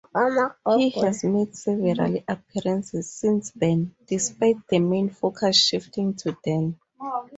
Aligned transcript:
He 0.77 0.89
has 0.99 1.23
made 1.23 1.55
several 1.55 2.23
appearances 2.27 3.07
since 3.13 3.51
then, 3.51 3.93
despite 4.07 4.55
the 4.67 4.79
main 4.79 5.11
focus 5.11 5.57
shifting 5.63 6.15
to 6.15 6.35
Dan. 6.43 6.75